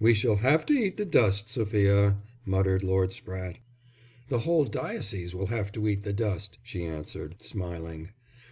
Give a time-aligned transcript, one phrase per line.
[0.00, 3.58] "We shall have to eat the dust, Sophia," muttered Lord Spratte.
[4.26, 8.08] "The whole diocese will have to eat the dust," she answered, smiling.